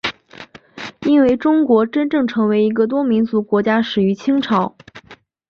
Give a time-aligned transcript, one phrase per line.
[1.05, 4.75] 因为中国真正成为一个多民族国家始于清朝。